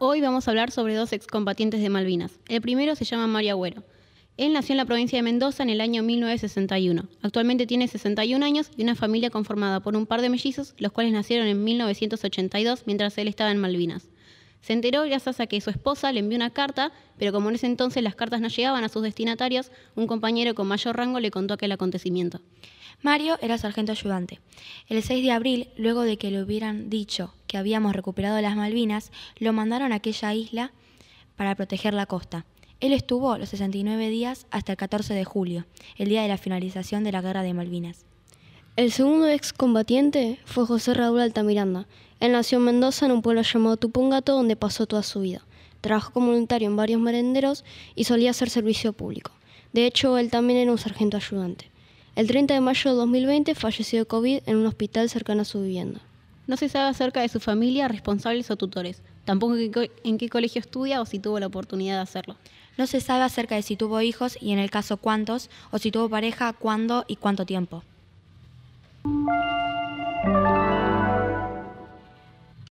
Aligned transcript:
Hoy 0.00 0.20
vamos 0.20 0.46
a 0.46 0.50
hablar 0.50 0.70
sobre 0.70 0.94
dos 0.94 1.12
excombatientes 1.12 1.80
de 1.80 1.88
Malvinas. 1.88 2.38
El 2.48 2.60
primero 2.60 2.94
se 2.94 3.04
llama 3.04 3.26
Mario 3.26 3.52
Agüero. 3.52 3.84
Él 4.36 4.52
nació 4.52 4.74
en 4.74 4.76
la 4.76 4.84
provincia 4.84 5.18
de 5.18 5.22
Mendoza 5.22 5.62
en 5.62 5.70
el 5.70 5.80
año 5.80 6.02
1961. 6.02 7.08
Actualmente 7.22 7.66
tiene 7.66 7.88
61 7.88 8.44
años 8.44 8.70
y 8.76 8.82
una 8.84 8.94
familia 8.94 9.30
conformada 9.30 9.80
por 9.80 9.96
un 9.96 10.06
par 10.06 10.22
de 10.22 10.28
mellizos, 10.28 10.74
los 10.78 10.92
cuales 10.92 11.12
nacieron 11.12 11.48
en 11.48 11.64
1982 11.64 12.84
mientras 12.86 13.18
él 13.18 13.26
estaba 13.26 13.50
en 13.50 13.58
Malvinas. 13.58 14.08
Se 14.60 14.72
enteró 14.72 15.02
gracias 15.04 15.40
a 15.40 15.46
que 15.46 15.60
su 15.60 15.70
esposa 15.70 16.12
le 16.12 16.20
envió 16.20 16.36
una 16.36 16.50
carta, 16.50 16.92
pero 17.18 17.32
como 17.32 17.48
en 17.48 17.54
ese 17.54 17.66
entonces 17.66 18.02
las 18.02 18.14
cartas 18.14 18.40
no 18.40 18.48
llegaban 18.48 18.84
a 18.84 18.88
sus 18.88 19.02
destinatarios, 19.02 19.70
un 19.94 20.06
compañero 20.06 20.54
con 20.54 20.66
mayor 20.66 20.96
rango 20.96 21.20
le 21.20 21.30
contó 21.30 21.54
aquel 21.54 21.72
acontecimiento. 21.72 22.40
Mario 23.00 23.38
era 23.40 23.58
sargento 23.58 23.92
ayudante. 23.92 24.40
El 24.88 25.02
6 25.02 25.22
de 25.22 25.30
abril, 25.30 25.68
luego 25.76 26.02
de 26.02 26.18
que 26.18 26.30
le 26.30 26.42
hubieran 26.42 26.90
dicho 26.90 27.32
que 27.46 27.56
habíamos 27.56 27.94
recuperado 27.94 28.40
las 28.40 28.56
Malvinas, 28.56 29.12
lo 29.38 29.52
mandaron 29.52 29.92
a 29.92 29.96
aquella 29.96 30.34
isla 30.34 30.72
para 31.36 31.54
proteger 31.54 31.94
la 31.94 32.06
costa. 32.06 32.44
Él 32.80 32.92
estuvo 32.92 33.38
los 33.38 33.48
69 33.50 34.08
días 34.08 34.46
hasta 34.50 34.72
el 34.72 34.78
14 34.78 35.14
de 35.14 35.24
julio, 35.24 35.66
el 35.96 36.08
día 36.08 36.22
de 36.22 36.28
la 36.28 36.38
finalización 36.38 37.04
de 37.04 37.12
la 37.12 37.22
Guerra 37.22 37.42
de 37.42 37.54
Malvinas. 37.54 38.04
El 38.78 38.92
segundo 38.92 39.26
excombatiente 39.26 40.38
fue 40.44 40.64
José 40.64 40.94
Raúl 40.94 41.18
Altamiranda. 41.18 41.88
Él 42.20 42.30
nació 42.30 42.58
en 42.58 42.64
Mendoza, 42.66 43.06
en 43.06 43.10
un 43.10 43.22
pueblo 43.22 43.42
llamado 43.42 43.76
Tupungato, 43.76 44.36
donde 44.36 44.54
pasó 44.54 44.86
toda 44.86 45.02
su 45.02 45.18
vida. 45.18 45.44
Trabajó 45.80 46.12
como 46.12 46.28
voluntario 46.28 46.68
en 46.68 46.76
varios 46.76 47.00
merenderos 47.00 47.64
y 47.96 48.04
solía 48.04 48.30
hacer 48.30 48.50
servicio 48.50 48.92
público. 48.92 49.32
De 49.72 49.84
hecho, 49.84 50.16
él 50.16 50.30
también 50.30 50.60
era 50.60 50.70
un 50.70 50.78
sargento 50.78 51.16
ayudante. 51.16 51.72
El 52.14 52.28
30 52.28 52.54
de 52.54 52.60
mayo 52.60 52.92
de 52.92 52.96
2020 52.98 53.56
falleció 53.56 53.98
de 53.98 54.06
COVID 54.06 54.42
en 54.46 54.56
un 54.56 54.66
hospital 54.66 55.10
cercano 55.10 55.42
a 55.42 55.44
su 55.44 55.60
vivienda. 55.60 56.00
No 56.46 56.56
se 56.56 56.68
sabe 56.68 56.88
acerca 56.88 57.22
de 57.22 57.28
su 57.28 57.40
familia, 57.40 57.88
responsables 57.88 58.48
o 58.52 58.56
tutores. 58.56 59.02
Tampoco 59.24 59.56
en 59.56 60.18
qué 60.18 60.28
colegio 60.28 60.60
estudia 60.60 61.00
o 61.00 61.04
si 61.04 61.18
tuvo 61.18 61.40
la 61.40 61.48
oportunidad 61.48 61.96
de 61.96 62.02
hacerlo. 62.02 62.36
No 62.76 62.86
se 62.86 63.00
sabe 63.00 63.24
acerca 63.24 63.56
de 63.56 63.62
si 63.62 63.74
tuvo 63.74 64.00
hijos 64.02 64.38
y 64.40 64.52
en 64.52 64.60
el 64.60 64.70
caso 64.70 64.98
cuántos, 64.98 65.50
o 65.72 65.78
si 65.78 65.90
tuvo 65.90 66.08
pareja, 66.08 66.52
cuándo 66.52 67.04
y 67.08 67.16
cuánto 67.16 67.44
tiempo. 67.44 67.82